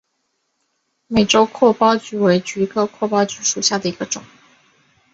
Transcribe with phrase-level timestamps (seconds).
[1.05, 4.23] 美洲阔苞菊为菊科阔苞菊属下的一个种。